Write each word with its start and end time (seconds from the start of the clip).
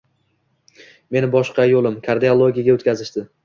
Meni 1.15 1.31
boshqa 1.37 1.67
bo`lim, 1.77 2.01
kardiologiyaga 2.11 2.79
o`tkazishdi 2.81 3.29